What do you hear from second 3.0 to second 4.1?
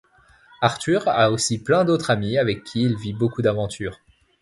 beaucoup d'aventures.